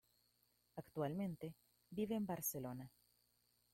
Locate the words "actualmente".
0.77-1.53